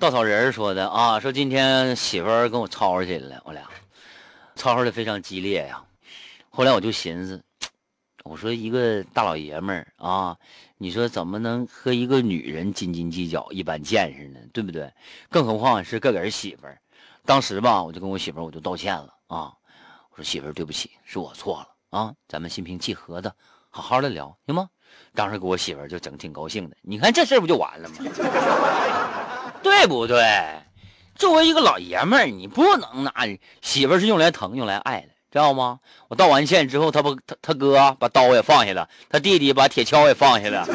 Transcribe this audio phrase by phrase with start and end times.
[0.00, 3.64] 稻草人说的啊，说今天媳妇儿跟我吵吵起来了，我俩
[4.54, 5.82] 吵吵的非常激烈呀。
[6.50, 7.42] 后来我就寻思，
[8.22, 10.36] 我说一个大老爷们儿啊，
[10.76, 14.38] 你说怎么能和一个女人斤斤计较、一般见识呢？
[14.52, 14.92] 对不对？
[15.30, 16.78] 更何况是个人媳妇儿。
[17.26, 19.52] 当时吧，我就跟我媳妇我就道歉了啊，
[20.10, 23.34] 我说媳妇对不起，是我错了啊，咱们心平气和的
[23.68, 24.68] 好好的聊，行吗？
[25.14, 27.96] 当时给我媳妇儿就整挺高兴的，你看这事不就完了吗？
[29.78, 30.24] 对不对？
[31.14, 33.12] 作为一个老爷们儿，你不能拿
[33.62, 35.78] 媳妇儿是用来疼、用来爱的，知道吗？
[36.08, 40.66] 我道完歉之后，他不他他哥把刀也放下了，他弟弟把铁锹也放下了，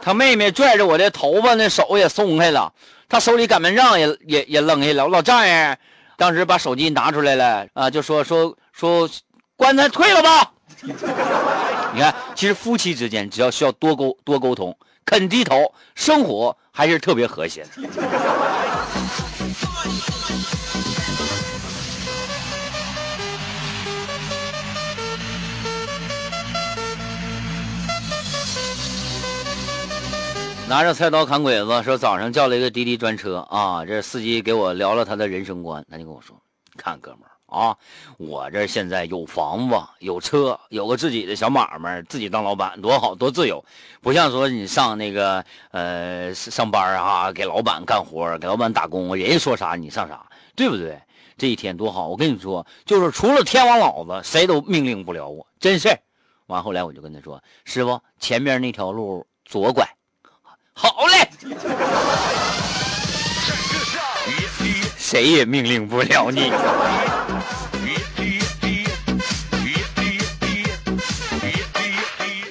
[0.00, 2.72] 他妹妹拽着我的头发，那手也松开了，
[3.08, 5.04] 他手里擀面杖也也也扔下了。
[5.04, 5.76] 我老丈人
[6.16, 9.10] 当时把手机拿出来了啊，就说说说
[9.56, 10.52] 棺材退了吧。
[11.94, 17.70] 你看，其实夫妻之间只要需要多沟多沟通，肯低头，生活还是特别和谐的。
[30.66, 36.34] 拿着菜刀砍鬼子，说早上叫了一个滴滴专车啊，这司机给我聊了他的人生观，他就跟我说
[36.76, 37.76] ：“看哥们儿。”啊，
[38.18, 43.64] 我这现在有房子，有车，有个自己的小买卖，自己当老板多好多自由，
[44.00, 51.00] 不像说你上那个呃上班啊，给老板干活，给老板打工，人家说啥你上啥，对不对？
[51.36, 55.98] 这一天多好，我跟你说，就是除了天王老子，谁都命令不了我，真是。
[56.46, 59.88] 完后来我就跟他说，师傅，前面那条路左拐，
[60.74, 61.28] 好嘞，
[64.96, 66.52] 谁也命令不了你。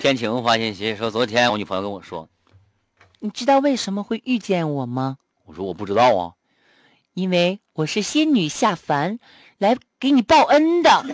[0.03, 2.27] 天晴发信息说：“昨天我女朋友跟我说，
[3.19, 5.15] 你知道为什么会遇见我吗？”
[5.47, 6.33] 我说：“我不知道啊，
[7.13, 9.17] 因为我是仙女下凡
[9.59, 11.05] 来给你报恩的。”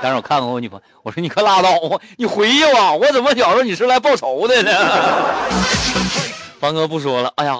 [0.00, 4.72] 但是我看看我女朋友，我说：“你可拉倒吧，你回去吧，我怎么觉着你是来报仇的呢？”
[6.58, 7.54] 方哥不说了，哎呀，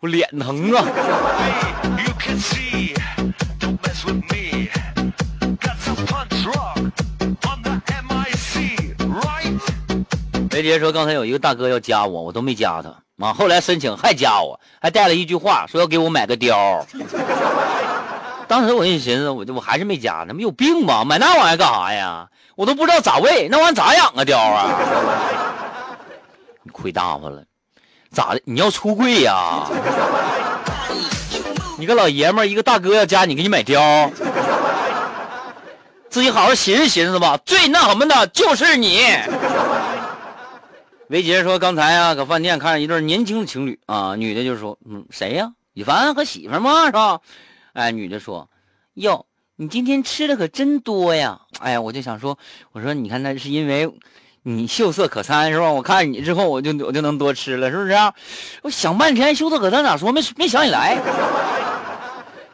[0.00, 0.86] 我脸疼啊。
[10.54, 12.94] 梅姐说：“刚才有一个大哥要加我，我都没加他。
[13.18, 16.84] 啊，后来申请还加我，还带了一句话，说要给我买个貂。
[18.46, 21.02] 当时我一寻思，我就我还是没加他，没有病吧？
[21.04, 22.28] 买那玩意干啥呀？
[22.54, 24.22] 我都不知道咋喂，那玩意咋养啊？
[24.24, 24.70] 貂啊？
[26.62, 27.42] 你亏大发了，
[28.12, 28.40] 咋的？
[28.44, 29.66] 你要出柜呀？
[31.78, 34.08] 你个老爷们，一个大哥要加你，给你买貂，
[36.10, 37.40] 自己好好寻思寻思吧。
[37.44, 39.04] 最那什么的就是你。”
[41.08, 45.52] 维杰说：“刚才啊，搁饭店看见一对年轻的情侣啊，女的就说：‘嗯，谁呀？
[45.74, 46.86] 羽凡和媳妇吗？
[46.86, 47.20] 是吧？’
[47.74, 48.48] 哎，女的说
[48.94, 49.26] ：‘哟，
[49.56, 52.38] 你今天吃的可真多呀！’哎呀，我就想说，
[52.72, 53.92] 我说你看那是因为
[54.42, 55.72] 你秀色可餐是吧？
[55.72, 57.94] 我看你之后，我就我就能多吃了，是不是？
[58.62, 60.10] 我想半天，秀色可餐咋说？
[60.10, 60.98] 没没想起来。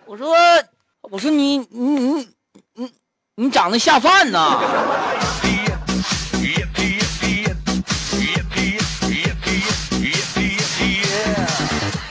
[0.07, 0.35] 我说，
[1.03, 2.29] 我说你你你
[2.75, 2.93] 你
[3.37, 4.61] 你长得下饭呐！”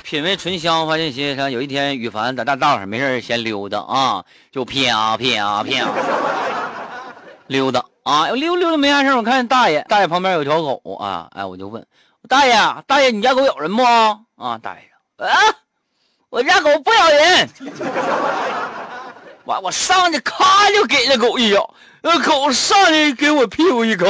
[0.09, 1.51] 品味醇香，发现心上。
[1.51, 5.69] 有一天，羽凡在大道上没事闲溜达啊，就啪啪啪
[7.45, 11.85] 溜达啊，溜溜达没啥事我看见大爷，大爷旁边有条狗啊，哎，我就问
[12.27, 12.55] 大爷，
[12.87, 13.83] 大爷，你家狗咬人不？
[13.83, 14.81] 啊，大爷
[15.17, 15.29] 啊，
[16.31, 17.49] 我家狗不咬人。
[19.45, 24.07] 完，我上去咔就给那狗一咬，那狗上去给我屁股一口。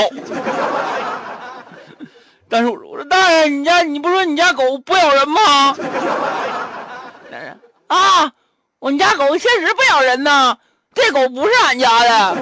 [2.49, 5.77] 但是我说大爷，你家你不说你家狗不咬人吗？
[7.87, 8.31] 啊，
[8.79, 10.57] 我们家狗确实不咬人呢，
[10.95, 12.37] 这狗不是俺家的。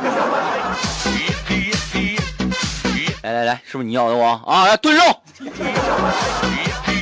[3.21, 4.65] 来 来来，是不是你咬的我啊？
[4.65, 5.03] 来炖肉。